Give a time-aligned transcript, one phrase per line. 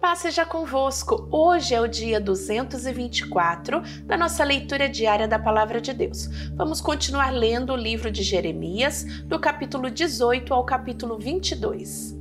[0.00, 1.26] Paz seja convosco.
[1.30, 6.28] Hoje é o dia 224 da nossa leitura diária da Palavra de Deus.
[6.54, 12.14] Vamos continuar lendo o livro de Jeremias, do capítulo 18 ao capítulo 22.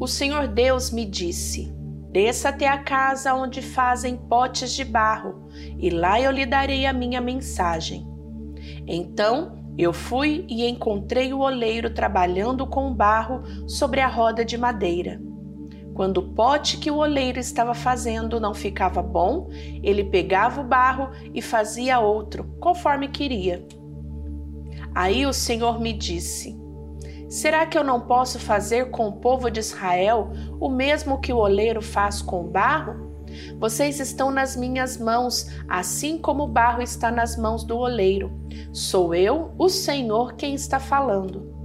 [0.00, 1.70] O Senhor Deus me disse:
[2.10, 5.48] Desça até a casa onde fazem potes de barro,
[5.78, 8.08] e lá eu lhe darei a minha mensagem.
[8.86, 15.20] Então eu fui e encontrei o oleiro trabalhando com barro sobre a roda de madeira.
[15.98, 19.50] Quando o pote que o oleiro estava fazendo não ficava bom,
[19.82, 23.66] ele pegava o barro e fazia outro, conforme queria.
[24.94, 26.56] Aí o Senhor me disse:
[27.28, 30.30] Será que eu não posso fazer com o povo de Israel
[30.60, 33.24] o mesmo que o oleiro faz com o barro?
[33.58, 38.30] Vocês estão nas minhas mãos, assim como o barro está nas mãos do oleiro.
[38.72, 41.57] Sou eu, o Senhor, quem está falando.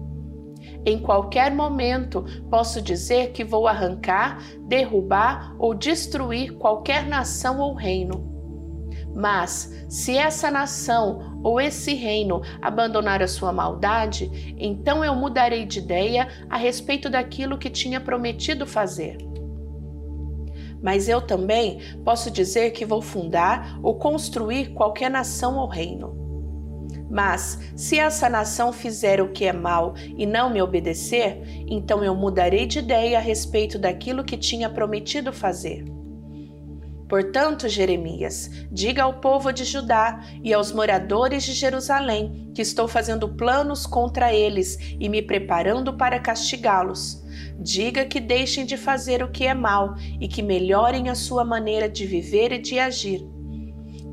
[0.86, 8.34] Em qualquer momento posso dizer que vou arrancar, derrubar ou destruir qualquer nação ou reino.
[9.16, 15.80] Mas, se essa nação ou esse reino abandonar a sua maldade, então eu mudarei de
[15.80, 19.18] ideia a respeito daquilo que tinha prometido fazer.
[20.82, 26.23] Mas eu também posso dizer que vou fundar ou construir qualquer nação ou reino.
[27.14, 32.16] Mas, se essa nação fizer o que é mal e não me obedecer, então eu
[32.16, 35.86] mudarei de ideia a respeito daquilo que tinha prometido fazer.
[37.08, 43.30] Portanto, Jeremias, diga ao povo de Judá e aos moradores de Jerusalém que estou fazendo
[43.30, 47.24] planos contra eles e me preparando para castigá-los.
[47.60, 51.88] Diga que deixem de fazer o que é mal e que melhorem a sua maneira
[51.88, 53.24] de viver e de agir.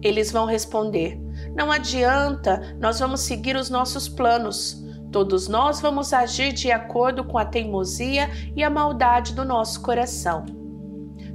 [0.03, 1.19] Eles vão responder:
[1.55, 4.85] não adianta, nós vamos seguir os nossos planos.
[5.11, 10.47] Todos nós vamos agir de acordo com a teimosia e a maldade do nosso coração.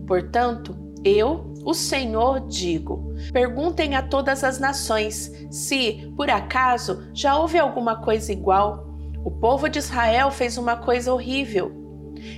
[0.08, 7.60] Portanto, eu, o Senhor, digo: perguntem a todas as nações se, por acaso, já houve
[7.60, 8.88] alguma coisa igual.
[9.24, 11.84] O povo de Israel fez uma coisa horrível.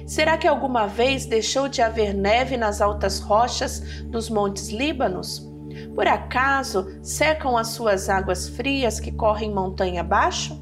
[0.06, 5.47] Será que alguma vez deixou de haver neve nas altas rochas dos montes Líbanos?
[5.94, 10.62] Por acaso secam as suas águas frias que correm montanha abaixo?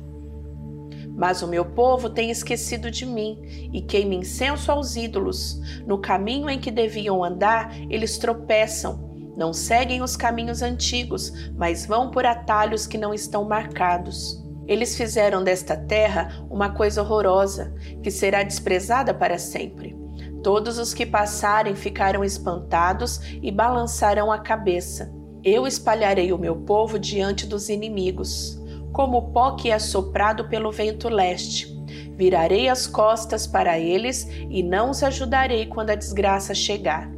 [1.16, 5.60] Mas o meu povo tem esquecido de mim e queima incenso aos ídolos.
[5.88, 9.06] No caminho em que deviam andar, eles tropeçam.
[9.38, 14.44] Não seguem os caminhos antigos, mas vão por atalhos que não estão marcados.
[14.68, 20.05] Eles fizeram desta terra uma coisa horrorosa, que será desprezada para sempre.
[20.46, 25.12] Todos os que passarem ficarão espantados e balançarão a cabeça.
[25.44, 28.56] Eu espalharei o meu povo diante dos inimigos,
[28.94, 31.68] como o pó que é soprado pelo vento leste.
[32.16, 37.10] Virarei as costas para eles e não os ajudarei quando a desgraça chegar.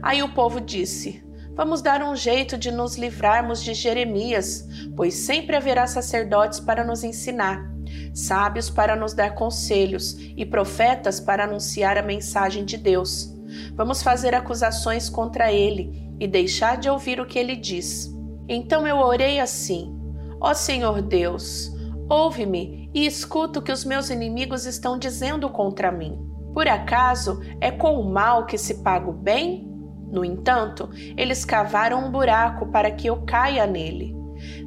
[0.00, 1.20] Aí o povo disse:
[1.56, 4.64] Vamos dar um jeito de nos livrarmos de Jeremias,
[4.96, 7.77] pois sempre haverá sacerdotes para nos ensinar
[8.14, 13.34] sábios para nos dar conselhos e profetas para anunciar a mensagem de Deus.
[13.74, 18.14] Vamos fazer acusações contra ele e deixar de ouvir o que ele diz.
[18.48, 19.96] Então eu orei assim:
[20.40, 21.72] Ó Senhor Deus,
[22.08, 26.18] ouve-me e escuta o que os meus inimigos estão dizendo contra mim.
[26.52, 29.68] Por acaso é com o mal que se paga o bem?
[30.10, 34.17] No entanto, eles cavaram um buraco para que eu caia nele.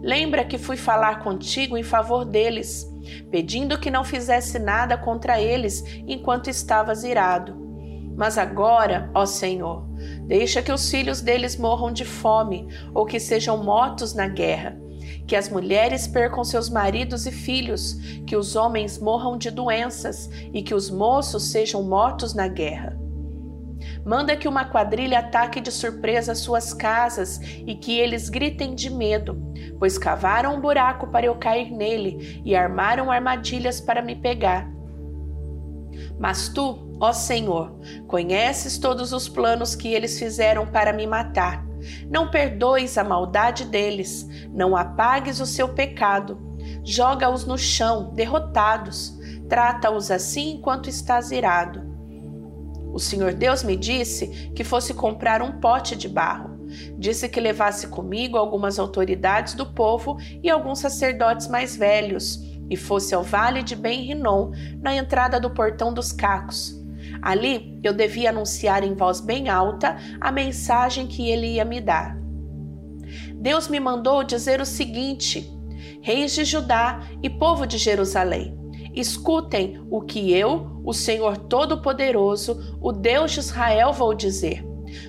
[0.01, 2.91] Lembra que fui falar contigo em favor deles
[3.29, 7.59] pedindo que não fizesse nada contra eles enquanto estavas irado.
[8.15, 9.87] Mas agora, ó Senhor,
[10.27, 14.77] deixa que os filhos deles morram de fome ou que sejam mortos na guerra,
[15.25, 17.93] que as mulheres percam seus maridos e filhos,
[18.27, 23.00] que os homens morram de doenças e que os moços sejam mortos na guerra.
[24.05, 29.37] Manda que uma quadrilha ataque de surpresa suas casas e que eles gritem de medo,
[29.77, 34.67] pois cavaram um buraco para eu cair nele e armaram armadilhas para me pegar.
[36.19, 41.65] Mas tu, ó Senhor, conheces todos os planos que eles fizeram para me matar.
[42.09, 46.39] Não perdoes a maldade deles, não apagues o seu pecado.
[46.83, 49.19] Joga-os no chão, derrotados.
[49.49, 51.90] Trata-os assim enquanto estás irado.
[52.93, 56.59] O Senhor Deus me disse que fosse comprar um pote de barro.
[56.97, 62.39] Disse que levasse comigo algumas autoridades do povo e alguns sacerdotes mais velhos,
[62.69, 64.51] e fosse ao vale de Ben-Rinom,
[64.81, 66.79] na entrada do portão dos cacos.
[67.21, 72.17] Ali eu devia anunciar em voz bem alta a mensagem que ele ia me dar.
[73.35, 75.51] Deus me mandou dizer o seguinte:
[76.01, 78.57] Reis de Judá e povo de Jerusalém,
[78.93, 84.65] Escutem o que eu, o Senhor Todo-Poderoso, o Deus de Israel, vou dizer.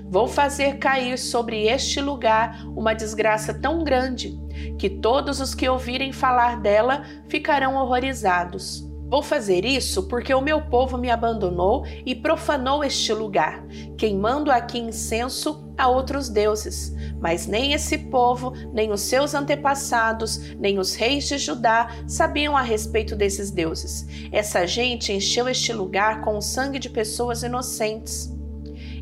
[0.08, 4.38] Vou fazer cair sobre este lugar uma desgraça tão grande
[4.78, 8.91] que todos os que ouvirem falar dela ficarão horrorizados.
[9.12, 13.62] Vou fazer isso porque o meu povo me abandonou e profanou este lugar,
[13.98, 16.94] queimando aqui incenso a outros deuses.
[17.20, 22.62] Mas nem esse povo, nem os seus antepassados, nem os reis de Judá sabiam a
[22.62, 24.06] respeito desses deuses.
[24.32, 28.32] Essa gente encheu este lugar com o sangue de pessoas inocentes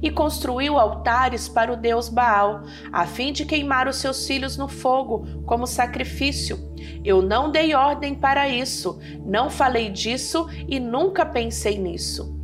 [0.03, 2.63] e construiu altares para o deus Baal,
[2.93, 6.59] a fim de queimar os seus filhos no fogo como sacrifício.
[7.05, 12.37] Eu não dei ordem para isso, não falei disso e nunca pensei nisso.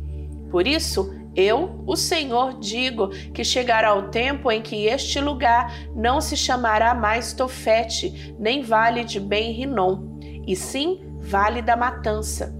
[0.49, 6.19] Por isso, eu, o Senhor, digo que chegará o tempo em que este lugar não
[6.19, 12.56] se chamará mais Tofete, nem Vale de Ben-Rinom, e sim Vale da Matança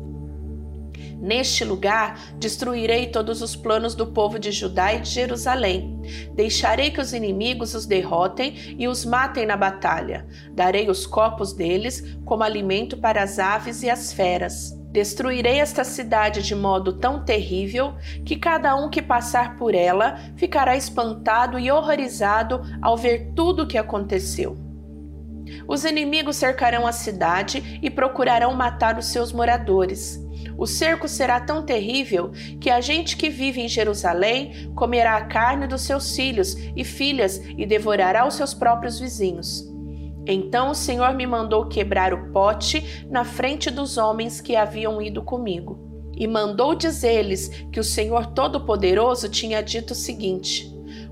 [1.20, 6.00] Neste lugar destruirei todos os planos do povo de Judá e de Jerusalém.
[6.36, 10.28] Deixarei que os inimigos os derrotem e os matem na batalha.
[10.52, 14.78] Darei os corpos deles como alimento para as aves e as feras.
[14.92, 20.76] Destruirei esta cidade de modo tão terrível que cada um que passar por ela ficará
[20.76, 24.58] espantado e horrorizado ao ver tudo o que aconteceu.
[25.68, 30.27] Os inimigos cercarão a cidade e procurarão matar os seus moradores.
[30.58, 35.68] O cerco será tão terrível que a gente que vive em Jerusalém comerá a carne
[35.68, 39.72] dos seus filhos e filhas e devorará os seus próprios vizinhos.
[40.26, 45.22] Então o Senhor me mandou quebrar o pote na frente dos homens que haviam ido
[45.22, 45.86] comigo.
[46.18, 50.68] E mandou dizer-lhes que o Senhor Todo-Poderoso tinha dito o seguinte: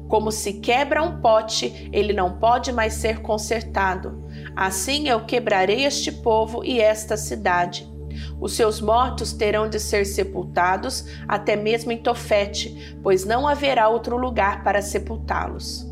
[0.10, 4.26] Como se quebra um pote, ele não pode mais ser consertado.
[4.56, 7.95] Assim eu quebrarei este povo e esta cidade
[8.40, 14.18] os seus mortos terão de ser sepultados até mesmo em Tofete, pois não haverá outro
[14.18, 15.86] lugar para sepultá-los.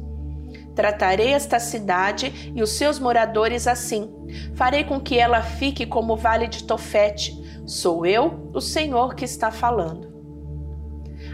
[0.75, 4.11] Tratarei esta cidade e os seus moradores assim.
[4.55, 7.61] Farei com que ela fique como o vale de Tofete.
[7.65, 10.11] Sou eu, o Senhor, que está falando.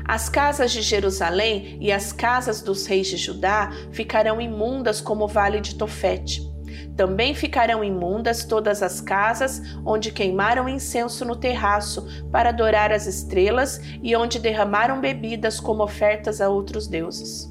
[0.04, 5.28] As casas de Jerusalém e as casas dos reis de Judá ficarão imundas como o
[5.28, 6.49] vale de Tofete.
[6.96, 13.80] Também ficarão imundas todas as casas onde queimaram incenso no terraço para adorar as estrelas
[14.04, 17.50] e onde derramaram bebidas como ofertas a outros deuses.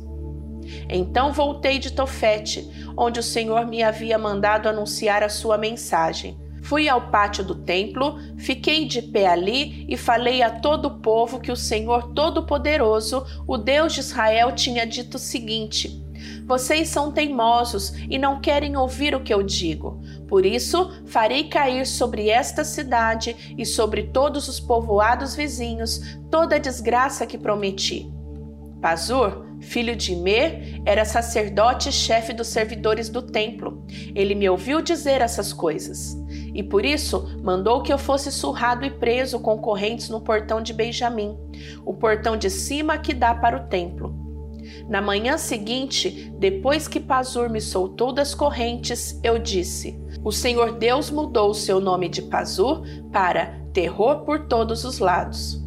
[0.89, 6.39] Então voltei de Tofete, onde o Senhor me havia mandado anunciar a sua mensagem.
[6.63, 11.41] Fui ao pátio do templo, fiquei de pé ali e falei a todo o povo
[11.41, 16.05] que o Senhor Todo-Poderoso, o Deus de Israel, tinha dito o seguinte:
[16.47, 20.01] vocês são teimosos e não querem ouvir o que eu digo.
[20.27, 26.59] Por isso, farei cair sobre esta cidade e sobre todos os povoados vizinhos toda a
[26.59, 28.11] desgraça que prometi.
[28.81, 33.85] Pazur, filho de Imer, era sacerdote e chefe dos servidores do templo.
[34.15, 36.17] Ele me ouviu dizer essas coisas.
[36.55, 40.73] E por isso mandou que eu fosse surrado e preso com correntes no portão de
[40.73, 41.37] Benjamim,
[41.85, 44.28] o portão de cima que dá para o templo.
[44.89, 51.11] Na manhã seguinte, depois que Pazur me soltou das correntes, eu disse: O Senhor Deus
[51.11, 52.83] mudou o seu nome de Pazur
[53.13, 55.63] para terror por todos os lados.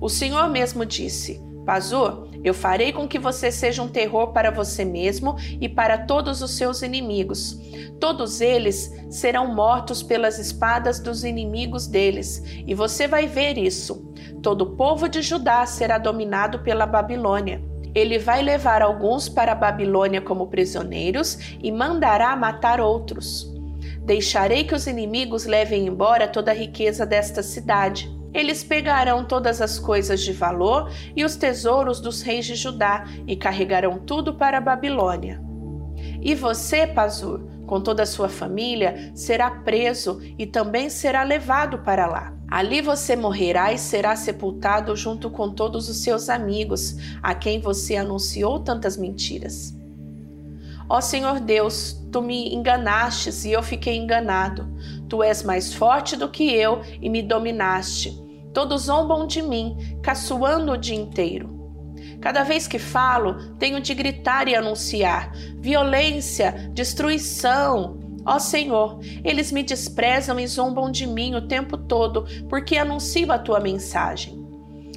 [0.00, 4.84] O Senhor mesmo disse: Pazur, eu farei com que você seja um terror para você
[4.84, 7.58] mesmo e para todos os seus inimigos.
[7.98, 14.12] Todos eles serão mortos pelas espadas dos inimigos deles, e você vai ver isso.
[14.42, 17.62] Todo o povo de Judá será dominado pela Babilônia
[17.94, 23.52] ele vai levar alguns para a Babilônia como prisioneiros e mandará matar outros.
[24.00, 28.12] Deixarei que os inimigos levem embora toda a riqueza desta cidade.
[28.34, 33.36] Eles pegarão todas as coisas de valor e os tesouros dos reis de Judá e
[33.36, 35.40] carregarão tudo para a Babilônia.
[36.20, 42.06] E você, Pazur, com toda a sua família, será preso e também será levado para
[42.06, 42.34] lá.
[42.48, 47.96] Ali você morrerá e será sepultado junto com todos os seus amigos, a quem você
[47.96, 49.74] anunciou tantas mentiras.
[50.88, 54.68] Ó Senhor Deus, tu me enganastes e eu fiquei enganado.
[55.08, 58.22] Tu és mais forte do que eu e me dominaste.
[58.52, 61.63] Todos zombam de mim, caçoando o dia inteiro.
[62.20, 69.62] Cada vez que falo, tenho de gritar e anunciar violência, destruição, Ó Senhor, eles me
[69.62, 74.42] desprezam e zombam de mim o tempo todo, porque anuncio a tua mensagem.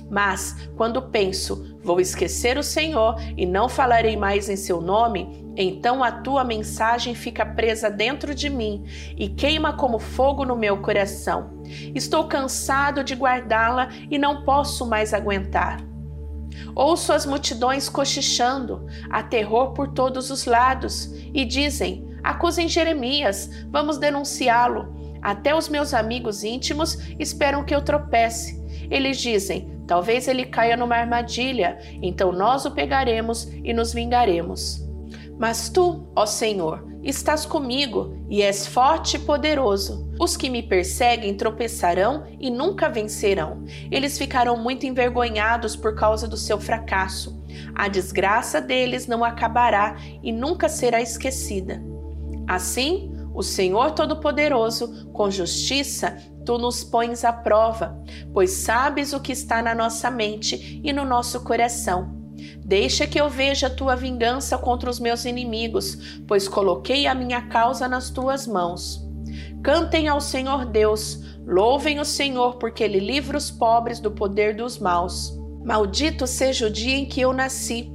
[0.10, 6.02] Mas, quando penso, vou esquecer o Senhor e não falarei mais em seu nome, então
[6.02, 8.86] a tua mensagem fica presa dentro de mim
[9.18, 11.62] e queima como fogo no meu coração.
[11.94, 15.84] Estou cansado de guardá-la e não posso mais aguentar.
[16.76, 23.98] Ouço as multidões cochichando, há terror por todos os lados, e dizem: acusem Jeremias, vamos
[23.98, 24.96] denunciá-lo.
[25.22, 28.64] Até os meus amigos íntimos esperam que eu tropece.
[28.90, 34.86] Eles dizem: talvez ele caia numa armadilha, então nós o pegaremos e nos vingaremos.
[35.40, 40.12] Mas tu, ó Senhor, estás comigo e és forte e poderoso.
[40.20, 43.64] Os que me perseguem tropeçarão e nunca vencerão.
[43.90, 47.42] Eles ficarão muito envergonhados por causa do seu fracasso.
[47.74, 51.82] A desgraça deles não acabará e nunca será esquecida.
[52.48, 58.02] Assim, o Senhor Todo-Poderoso, com justiça, tu nos pões à prova,
[58.34, 62.17] pois sabes o que está na nossa mente e no nosso coração.
[62.64, 67.42] Deixa que eu veja a tua vingança contra os meus inimigos, pois coloquei a minha
[67.44, 69.06] causa nas tuas mãos.
[69.64, 74.78] Cantem ao Senhor Deus, louvem o Senhor, porque ele livra os pobres do poder dos
[74.78, 75.38] maus.
[75.64, 77.92] Maldito seja o dia em que eu nasci.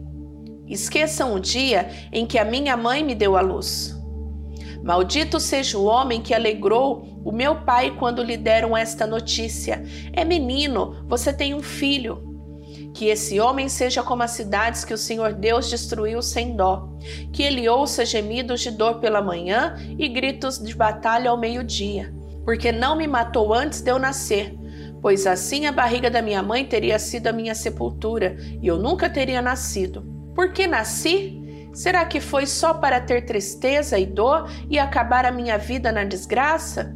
[0.66, 3.98] Esqueçam o dia em que a minha mãe me deu a luz.
[4.82, 9.84] Maldito seja o homem que alegrou o meu pai quando lhe deram esta notícia.
[10.12, 12.31] É menino, você tem um filho.
[12.94, 16.88] Que esse homem seja como as cidades que o Senhor Deus destruiu sem dó.
[17.32, 22.12] Que ele ouça gemidos de dor pela manhã e gritos de batalha ao meio-dia.
[22.44, 24.54] Porque não me matou antes de eu nascer,
[25.00, 29.08] pois assim a barriga da minha mãe teria sido a minha sepultura e eu nunca
[29.08, 30.02] teria nascido.
[30.34, 31.40] Por que nasci?
[31.72, 36.04] Será que foi só para ter tristeza e dor e acabar a minha vida na
[36.04, 36.94] desgraça?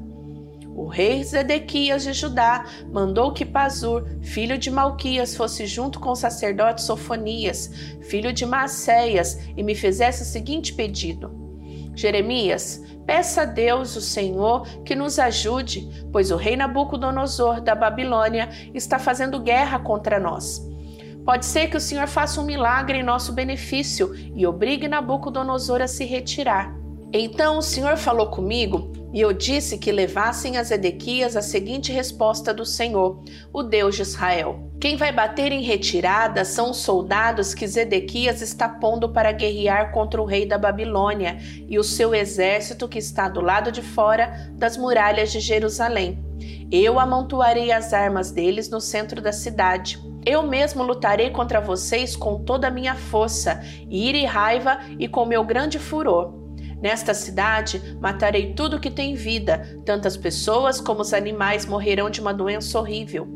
[0.76, 6.14] O rei Zedequias de Judá mandou que Pazur, filho de Malquias, fosse junto com o
[6.14, 7.70] sacerdote Sofonias,
[8.02, 11.32] filho de Maceias, e me fizesse o seguinte pedido:
[11.94, 18.50] Jeremias, peça a Deus, o Senhor, que nos ajude, pois o rei Nabucodonosor da Babilônia
[18.74, 20.60] está fazendo guerra contra nós.
[21.24, 25.88] Pode ser que o Senhor faça um milagre em nosso benefício e obrigue Nabucodonosor a
[25.88, 26.76] se retirar.
[27.14, 32.52] Então o Senhor falou comigo e eu disse que levassem a Zedequias a seguinte resposta
[32.52, 33.22] do Senhor,
[33.52, 38.68] o Deus de Israel: Quem vai bater em retirada são os soldados que Zedequias está
[38.68, 43.40] pondo para guerrear contra o rei da Babilônia e o seu exército que está do
[43.40, 46.18] lado de fora das muralhas de Jerusalém.
[46.70, 49.98] Eu amontoarei as armas deles no centro da cidade.
[50.24, 55.24] Eu mesmo lutarei contra vocês com toda a minha força, ira e raiva e com
[55.24, 56.45] meu grande furor.
[56.86, 62.32] Nesta cidade matarei tudo que tem vida, tantas pessoas como os animais morrerão de uma
[62.32, 63.26] doença horrível.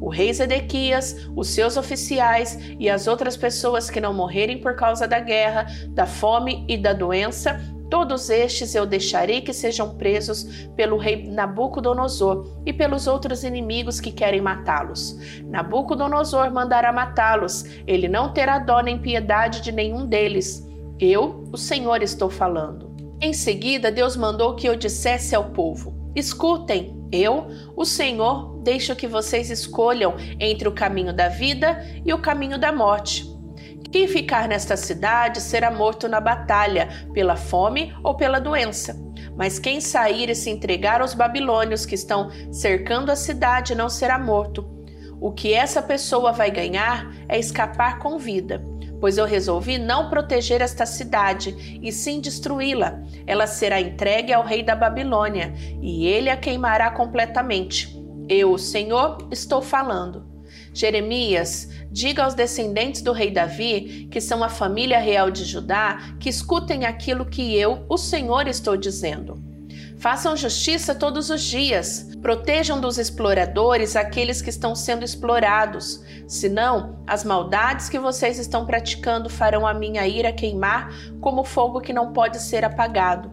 [0.00, 5.08] O rei Zedequias, os seus oficiais e as outras pessoas que não morrerem por causa
[5.08, 10.96] da guerra, da fome e da doença Todos estes eu deixarei que sejam presos pelo
[10.96, 15.16] rei Nabucodonosor e pelos outros inimigos que querem matá-los.
[15.44, 20.66] Nabucodonosor mandará matá-los, ele não terá dó nem piedade de nenhum deles.
[20.98, 22.94] Eu, o Senhor, estou falando.
[23.20, 29.06] Em seguida, Deus mandou que eu dissesse ao povo: Escutem, eu, o Senhor, deixo que
[29.06, 33.24] vocês escolham entre o caminho da vida e o caminho da morte.
[33.92, 38.96] Quem ficar nesta cidade será morto na batalha, pela fome ou pela doença.
[39.36, 44.18] Mas quem sair e se entregar aos babilônios que estão cercando a cidade não será
[44.18, 44.66] morto.
[45.20, 48.62] O que essa pessoa vai ganhar é escapar com vida,
[49.00, 53.02] pois eu resolvi não proteger esta cidade e sim destruí-la.
[53.26, 57.96] Ela será entregue ao rei da Babilônia e ele a queimará completamente.
[58.28, 60.36] Eu, o Senhor, estou falando.
[60.72, 66.28] Jeremias, diga aos descendentes do rei Davi, que são a família real de Judá, que
[66.28, 69.45] escutem aquilo que eu, o Senhor, estou dizendo.
[69.98, 72.14] Façam justiça todos os dias.
[72.20, 76.04] Protejam dos exploradores aqueles que estão sendo explorados.
[76.28, 81.92] Senão, as maldades que vocês estão praticando farão a minha ira queimar como fogo que
[81.92, 83.32] não pode ser apagado.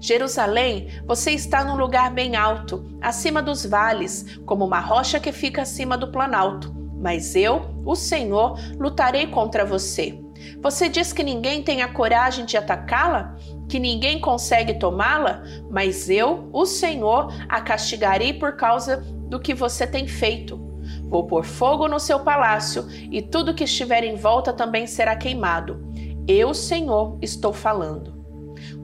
[0.00, 5.62] Jerusalém, você está num lugar bem alto, acima dos vales, como uma rocha que fica
[5.62, 6.74] acima do planalto.
[7.00, 10.18] Mas eu, o Senhor, lutarei contra você.
[10.60, 13.36] Você diz que ninguém tem a coragem de atacá-la?
[13.74, 15.42] Que ninguém consegue tomá-la?
[15.68, 20.56] Mas eu, o Senhor, a castigarei por causa do que você tem feito.
[21.08, 25.84] Vou pôr fogo no seu palácio e tudo que estiver em volta também será queimado.
[26.28, 28.14] Eu, Senhor, estou falando.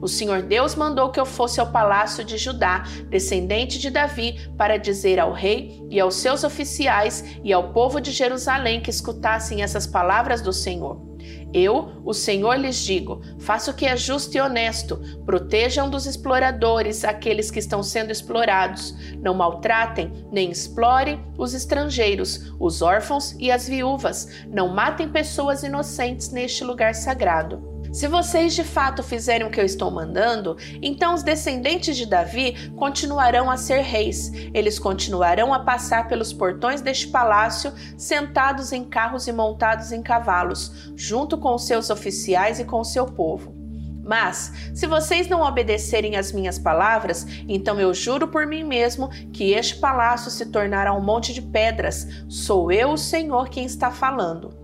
[0.01, 4.75] O Senhor Deus mandou que eu fosse ao palácio de Judá, descendente de Davi, para
[4.75, 9.87] dizer ao rei e aos seus oficiais e ao povo de Jerusalém que escutassem essas
[9.87, 11.10] palavras do Senhor.
[11.53, 17.03] Eu, o Senhor, lhes digo: faça o que é justo e honesto, protejam dos exploradores
[17.03, 23.67] aqueles que estão sendo explorados, não maltratem nem explorem os estrangeiros, os órfãos e as
[23.67, 27.70] viúvas, não matem pessoas inocentes neste lugar sagrado.
[27.91, 32.71] Se vocês de fato fizerem o que eu estou mandando, então os descendentes de Davi
[32.77, 34.31] continuarão a ser reis.
[34.53, 40.93] Eles continuarão a passar pelos portões deste palácio, sentados em carros e montados em cavalos,
[40.95, 43.53] junto com seus oficiais e com seu povo.
[44.01, 49.51] Mas, se vocês não obedecerem às minhas palavras, então eu juro por mim mesmo que
[49.51, 52.07] este palácio se tornará um monte de pedras.
[52.29, 54.60] Sou eu, o Senhor, quem está falando.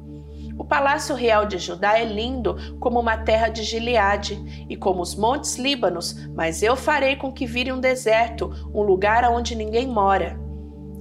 [0.58, 5.16] O palácio real de Judá é lindo como uma terra de Gileade e como os
[5.16, 10.40] montes Líbanos, mas eu farei com que vire um deserto, um lugar onde ninguém mora.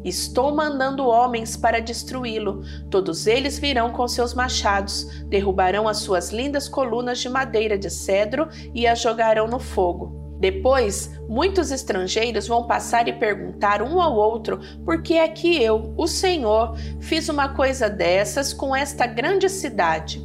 [0.04, 2.62] Estou mandando homens para destruí-lo.
[2.90, 8.48] Todos eles virão com seus machados, derrubarão as suas lindas colunas de madeira de cedro
[8.72, 10.25] e as jogarão no fogo.
[10.38, 15.94] Depois, muitos estrangeiros vão passar e perguntar um ao outro por que é que eu,
[15.96, 20.24] o Senhor, fiz uma coisa dessas com esta grande cidade.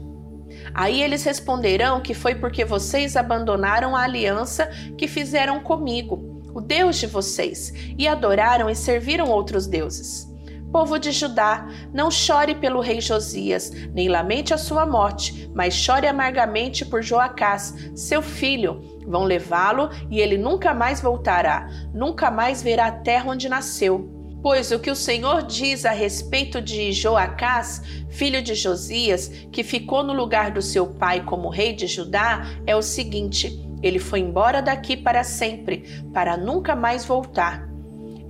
[0.73, 6.97] Aí eles responderão que foi porque vocês abandonaram a aliança que fizeram comigo, o Deus
[6.97, 10.30] de vocês, e adoraram e serviram outros deuses.
[10.71, 16.07] Povo de Judá, não chore pelo rei Josias, nem lamente a sua morte, mas chore
[16.07, 18.81] amargamente por Joacás, seu filho.
[19.05, 24.09] Vão levá-lo e ele nunca mais voltará, nunca mais verá a terra onde nasceu.
[24.41, 30.03] Pois o que o Senhor diz a respeito de Joacás, filho de Josias, que ficou
[30.03, 34.61] no lugar do seu pai como rei de Judá, é o seguinte: ele foi embora
[34.61, 37.70] daqui para sempre, para nunca mais voltar.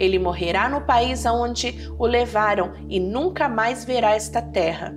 [0.02, 4.96] Ele morrerá no país aonde o levaram e nunca mais verá esta terra.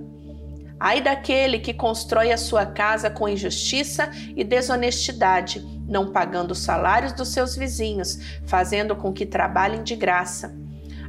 [0.79, 7.13] Ai daquele que constrói a sua casa com injustiça e desonestidade, não pagando os salários
[7.13, 10.57] dos seus vizinhos, fazendo com que trabalhem de graça.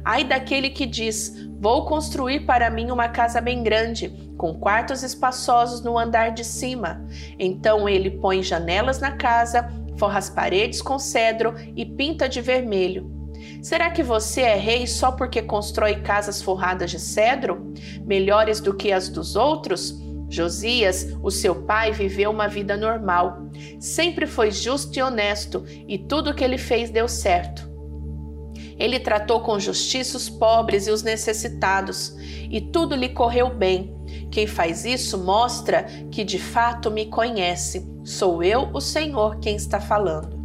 [0.05, 5.81] Ai daquele que diz: Vou construir para mim uma casa bem grande, com quartos espaçosos
[5.81, 7.03] no andar de cima.
[7.39, 13.16] Então ele põe janelas na casa, forra as paredes com cedro e pinta de vermelho.
[13.61, 17.73] Será que você é rei só porque constrói casas forradas de cedro,
[18.05, 20.01] melhores do que as dos outros?
[20.29, 23.49] Josias, o seu pai, viveu uma vida normal.
[23.79, 27.67] Sempre foi justo e honesto, e tudo o que ele fez deu certo.
[28.77, 32.15] Ele tratou com justiça os pobres e os necessitados,
[32.49, 33.95] e tudo lhe correu bem.
[34.29, 37.89] Quem faz isso mostra que de fato me conhece.
[38.03, 40.36] Sou eu, o Senhor, quem está falando.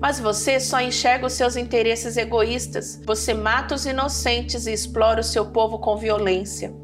[0.00, 3.00] Mas você só enxerga os seus interesses egoístas.
[3.04, 6.74] Você mata os inocentes e explora o seu povo com violência.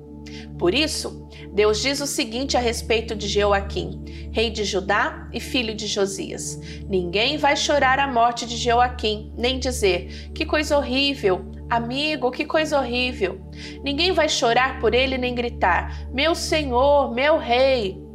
[0.58, 5.74] Por isso, Deus diz o seguinte a respeito de Jeoaquim, rei de Judá e filho
[5.74, 12.30] de Josias: Ninguém vai chorar a morte de Jeoaquim, nem dizer: Que coisa horrível, amigo,
[12.30, 13.40] que coisa horrível.
[13.84, 18.05] Ninguém vai chorar por ele nem gritar: Meu senhor, meu rei.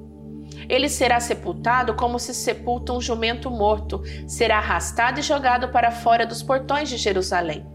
[0.69, 6.25] Ele será sepultado como se sepulta um jumento morto, será arrastado e jogado para fora
[6.25, 7.65] dos portões de Jerusalém.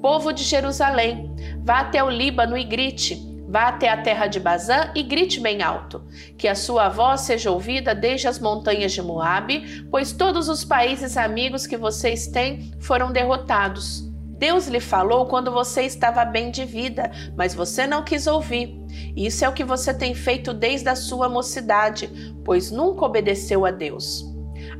[0.00, 1.32] Povo de Jerusalém,
[1.64, 3.30] vá até o Líbano e grite.
[3.48, 6.02] Vá até a terra de Bazã e grite bem alto,
[6.38, 11.18] que a sua voz seja ouvida desde as montanhas de Moabe, pois todos os países
[11.18, 14.11] amigos que vocês têm foram derrotados.
[14.42, 18.76] Deus lhe falou quando você estava bem de vida, mas você não quis ouvir.
[19.14, 23.70] Isso é o que você tem feito desde a sua mocidade, pois nunca obedeceu a
[23.70, 24.24] Deus.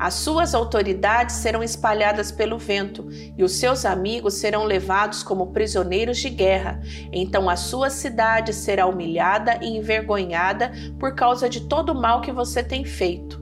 [0.00, 6.18] As suas autoridades serão espalhadas pelo vento e os seus amigos serão levados como prisioneiros
[6.18, 6.80] de guerra.
[7.12, 12.32] Então a sua cidade será humilhada e envergonhada por causa de todo o mal que
[12.32, 13.41] você tem feito.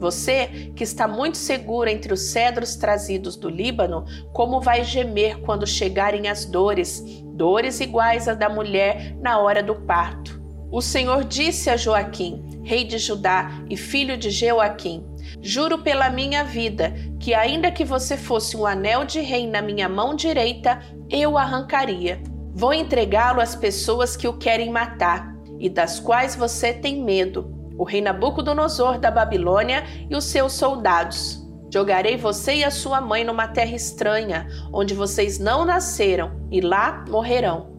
[0.00, 5.66] Você, que está muito seguro entre os cedros trazidos do Líbano, como vai gemer quando
[5.66, 10.40] chegarem as dores, dores iguais à da mulher na hora do parto.
[10.72, 15.04] O Senhor disse a Joaquim, rei de Judá e filho de Jeoaquim:
[15.42, 19.88] Juro pela minha vida que, ainda que você fosse um anel de rei na minha
[19.88, 22.22] mão direita, eu arrancaria.
[22.54, 27.84] Vou entregá-lo às pessoas que o querem matar e das quais você tem medo o
[27.84, 31.42] rei Nabucodonosor da Babilônia e os seus soldados.
[31.72, 37.06] Jogarei você e a sua mãe numa terra estranha, onde vocês não nasceram, e lá
[37.08, 37.70] morrerão.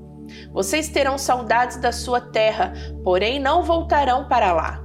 [0.52, 4.84] Vocês terão saudades da sua terra, porém não voltarão para lá.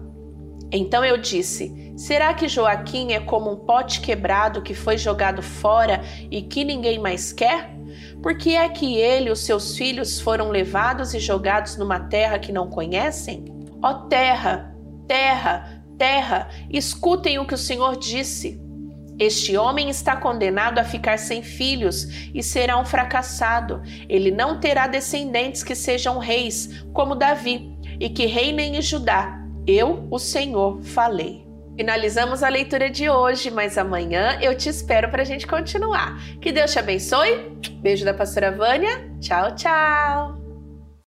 [0.70, 6.02] Então eu disse: Será que Joaquim é como um pote quebrado que foi jogado fora
[6.30, 7.74] e que ninguém mais quer?
[8.22, 12.38] Por que é que ele e os seus filhos foram levados e jogados numa terra
[12.38, 13.46] que não conhecem?
[13.82, 14.75] Ó terra,
[15.06, 18.60] terra, terra, escutem o que o Senhor disse.
[19.18, 23.82] Este homem está condenado a ficar sem filhos e será um fracassado.
[24.08, 29.42] Ele não terá descendentes que sejam reis, como Davi, e que reinem em Judá.
[29.66, 31.46] Eu, o Senhor, falei.
[31.76, 36.18] Finalizamos a leitura de hoje, mas amanhã eu te espero para a gente continuar.
[36.40, 37.58] Que Deus te abençoe.
[37.82, 39.10] Beijo da pastora Vânia.
[39.20, 40.45] Tchau, tchau.